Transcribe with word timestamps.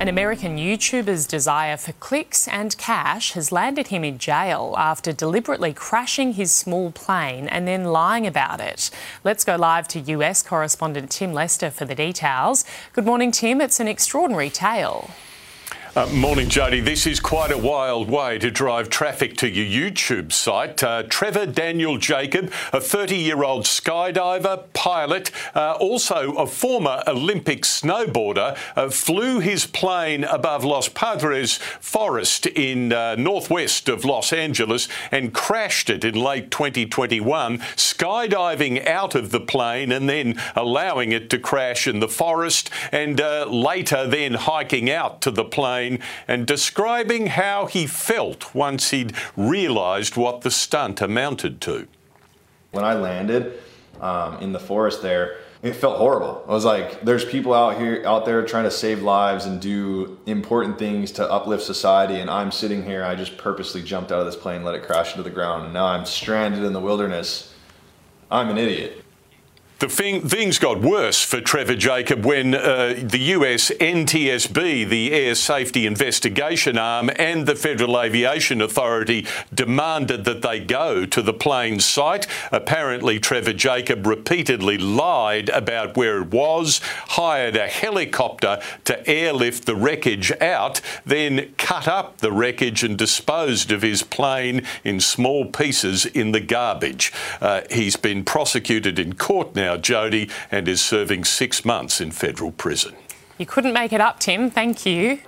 An 0.00 0.08
American 0.08 0.56
YouTuber's 0.56 1.26
desire 1.26 1.76
for 1.76 1.92
clicks 1.92 2.48
and 2.48 2.74
cash 2.78 3.32
has 3.32 3.52
landed 3.52 3.88
him 3.88 4.02
in 4.02 4.16
jail 4.16 4.74
after 4.78 5.12
deliberately 5.12 5.74
crashing 5.74 6.32
his 6.32 6.50
small 6.50 6.90
plane 6.90 7.46
and 7.46 7.68
then 7.68 7.84
lying 7.84 8.26
about 8.26 8.62
it. 8.62 8.90
Let's 9.24 9.44
go 9.44 9.56
live 9.56 9.86
to 9.88 10.00
US 10.00 10.42
correspondent 10.42 11.10
Tim 11.10 11.34
Lester 11.34 11.70
for 11.70 11.84
the 11.84 11.94
details. 11.94 12.64
Good 12.94 13.04
morning, 13.04 13.30
Tim. 13.30 13.60
It's 13.60 13.78
an 13.78 13.88
extraordinary 13.88 14.48
tale. 14.48 15.10
Uh, 15.96 16.06
morning, 16.12 16.48
Jody. 16.48 16.78
This 16.78 17.04
is 17.04 17.18
quite 17.18 17.50
a 17.50 17.58
wild 17.58 18.08
way 18.08 18.38
to 18.38 18.48
drive 18.48 18.90
traffic 18.90 19.36
to 19.38 19.48
your 19.48 19.90
YouTube 19.90 20.32
site. 20.32 20.84
Uh, 20.84 21.02
Trevor 21.02 21.46
Daniel 21.46 21.98
Jacob, 21.98 22.52
a 22.72 22.80
30 22.80 23.16
year 23.16 23.42
old 23.42 23.64
skydiver, 23.64 24.72
pilot, 24.72 25.32
uh, 25.52 25.72
also 25.80 26.34
a 26.34 26.46
former 26.46 27.02
Olympic 27.08 27.62
snowboarder, 27.62 28.56
uh, 28.76 28.88
flew 28.88 29.40
his 29.40 29.66
plane 29.66 30.22
above 30.22 30.64
Los 30.64 30.88
Padres 30.88 31.56
Forest 31.56 32.46
in 32.46 32.92
uh, 32.92 33.16
northwest 33.16 33.88
of 33.88 34.04
Los 34.04 34.32
Angeles 34.32 34.86
and 35.10 35.34
crashed 35.34 35.90
it 35.90 36.04
in 36.04 36.14
late 36.14 36.52
2021, 36.52 37.58
skydiving 37.74 38.86
out 38.86 39.16
of 39.16 39.32
the 39.32 39.40
plane 39.40 39.90
and 39.90 40.08
then 40.08 40.40
allowing 40.54 41.10
it 41.10 41.28
to 41.30 41.38
crash 41.38 41.88
in 41.88 41.98
the 41.98 42.06
forest 42.06 42.70
and 42.92 43.20
uh, 43.20 43.44
later 43.46 44.06
then 44.06 44.34
hiking 44.34 44.88
out 44.88 45.20
to 45.20 45.32
the 45.32 45.44
plane 45.44 45.79
plane 45.80 45.98
and 46.28 46.46
describing 46.46 47.26
how 47.28 47.66
he 47.66 47.86
felt 47.86 48.54
once 48.54 48.90
he'd 48.90 49.12
realised 49.36 50.16
what 50.16 50.42
the 50.42 50.50
stunt 50.50 51.00
amounted 51.00 51.60
to. 51.62 51.86
When 52.72 52.84
I 52.84 52.94
landed 52.94 53.58
um, 54.00 54.38
in 54.38 54.52
the 54.52 54.60
forest 54.60 55.02
there, 55.02 55.38
it 55.62 55.74
felt 55.74 55.98
horrible. 55.98 56.42
I 56.48 56.52
was 56.52 56.64
like, 56.64 57.02
there's 57.02 57.24
people 57.24 57.52
out 57.52 57.78
here, 57.78 58.02
out 58.06 58.24
there 58.24 58.44
trying 58.46 58.64
to 58.64 58.70
save 58.70 59.02
lives 59.02 59.44
and 59.44 59.60
do 59.60 60.18
important 60.24 60.78
things 60.78 61.12
to 61.12 61.30
uplift 61.30 61.62
society, 61.62 62.20
and 62.20 62.30
I'm 62.30 62.50
sitting 62.50 62.82
here. 62.82 63.04
I 63.04 63.14
just 63.14 63.36
purposely 63.36 63.82
jumped 63.82 64.10
out 64.10 64.20
of 64.20 64.26
this 64.26 64.36
plane, 64.36 64.64
let 64.64 64.74
it 64.74 64.84
crash 64.84 65.10
into 65.12 65.22
the 65.22 65.34
ground, 65.34 65.64
and 65.64 65.74
now 65.74 65.86
I'm 65.86 66.06
stranded 66.06 66.62
in 66.64 66.72
the 66.72 66.80
wilderness. 66.80 67.52
I'm 68.30 68.48
an 68.48 68.56
idiot. 68.56 69.04
The 69.80 69.88
thing, 69.88 70.28
things 70.28 70.58
got 70.58 70.82
worse 70.82 71.24
for 71.24 71.40
Trevor 71.40 71.74
Jacob 71.74 72.26
when 72.26 72.54
uh, 72.54 72.96
the 72.98 73.18
US 73.18 73.70
NTSB, 73.80 74.86
the 74.86 75.10
Air 75.10 75.34
Safety 75.34 75.86
Investigation 75.86 76.76
Arm, 76.76 77.10
and 77.16 77.46
the 77.46 77.54
Federal 77.54 77.98
Aviation 77.98 78.60
Authority 78.60 79.26
demanded 79.54 80.26
that 80.26 80.42
they 80.42 80.60
go 80.60 81.06
to 81.06 81.22
the 81.22 81.32
plane 81.32 81.80
site. 81.80 82.26
Apparently, 82.52 83.18
Trevor 83.18 83.54
Jacob 83.54 84.06
repeatedly 84.06 84.76
lied 84.76 85.48
about 85.48 85.96
where 85.96 86.20
it 86.20 86.28
was, 86.28 86.82
hired 87.12 87.56
a 87.56 87.66
helicopter 87.66 88.60
to 88.84 89.08
airlift 89.08 89.64
the 89.64 89.74
wreckage 89.74 90.30
out, 90.42 90.82
then 91.06 91.54
cut 91.56 91.88
up 91.88 92.18
the 92.18 92.32
wreckage 92.32 92.84
and 92.84 92.98
disposed 92.98 93.72
of 93.72 93.80
his 93.80 94.02
plane 94.02 94.60
in 94.84 95.00
small 95.00 95.46
pieces 95.46 96.04
in 96.04 96.32
the 96.32 96.40
garbage. 96.40 97.14
Uh, 97.40 97.62
he's 97.70 97.96
been 97.96 98.22
prosecuted 98.22 98.98
in 98.98 99.14
court 99.14 99.54
now 99.54 99.69
now, 99.70 99.76
Jody, 99.76 100.28
and 100.50 100.66
is 100.66 100.80
serving 100.80 101.24
six 101.24 101.64
months 101.64 102.00
in 102.00 102.10
federal 102.10 102.50
prison. 102.50 102.96
You 103.38 103.46
couldn't 103.46 103.72
make 103.72 103.92
it 103.92 104.00
up, 104.00 104.18
Tim. 104.18 104.50
Thank 104.50 104.84
you. 104.84 105.20